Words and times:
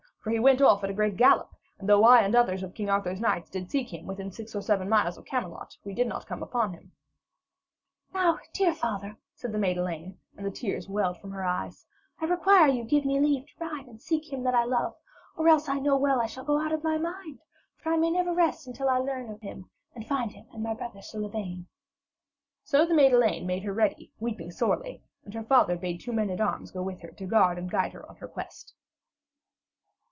For 0.23 0.29
he 0.29 0.37
went 0.37 0.61
off 0.61 0.83
at 0.83 0.89
a 0.91 0.93
great 0.93 1.17
gallop, 1.17 1.49
and 1.79 1.89
though 1.89 2.03
I 2.05 2.21
and 2.21 2.35
others 2.35 2.61
of 2.61 2.75
King 2.75 2.91
Arthur's 2.91 3.19
knights 3.19 3.49
did 3.49 3.71
seek 3.71 3.91
him 3.91 4.05
within 4.05 4.29
six 4.31 4.55
or 4.55 4.61
seven 4.61 4.87
miles 4.87 5.17
of 5.17 5.25
Camelot, 5.25 5.75
we 5.83 5.95
could 5.95 6.05
not 6.05 6.27
come 6.27 6.43
upon 6.43 6.73
him.' 6.73 6.91
'Now, 8.13 8.37
dear 8.53 8.71
father,' 8.75 9.17
said 9.33 9.51
the 9.51 9.57
maid 9.57 9.79
Elaine, 9.79 10.19
and 10.37 10.45
the 10.45 10.51
tears 10.51 10.87
welled 10.87 11.17
from 11.17 11.31
her 11.31 11.43
eyes, 11.43 11.87
'I 12.21 12.25
require 12.25 12.67
you 12.67 12.83
give 12.83 13.03
me 13.03 13.19
leave 13.19 13.47
to 13.47 13.53
ride 13.65 13.87
and 13.87 13.99
seek 13.99 14.31
him 14.31 14.43
that 14.43 14.53
I 14.53 14.63
love, 14.63 14.93
or 15.35 15.49
else 15.49 15.67
I 15.67 15.79
know 15.79 15.97
well 15.97 16.17
that 16.19 16.25
I 16.25 16.27
shall 16.27 16.45
go 16.45 16.61
out 16.61 16.71
of 16.71 16.83
my 16.83 16.99
mind, 16.99 17.39
for 17.81 17.91
I 17.91 17.97
may 17.97 18.11
never 18.11 18.31
rest 18.31 18.67
until 18.67 18.89
I 18.89 18.99
learn 18.99 19.27
of 19.31 19.41
him 19.41 19.71
and 19.95 20.05
find 20.05 20.29
him 20.31 20.45
and 20.53 20.61
my 20.61 20.75
brother 20.75 21.01
Sir 21.01 21.17
Lavaine.' 21.17 21.65
So 22.63 22.85
the 22.85 22.93
maid 22.93 23.11
Elaine 23.11 23.47
made 23.47 23.63
her 23.63 23.73
ready, 23.73 24.11
weeping 24.19 24.51
sorely, 24.51 25.01
and 25.25 25.33
her 25.33 25.41
father 25.43 25.75
bade 25.77 25.99
two 26.01 26.13
men 26.13 26.29
at 26.29 26.39
arms 26.39 26.69
go 26.69 26.83
with 26.83 27.01
her 27.01 27.09
to 27.09 27.25
guard 27.25 27.57
and 27.57 27.71
guide 27.71 27.93
her 27.93 28.07
on 28.07 28.17
her 28.17 28.27
quest. 28.27 28.75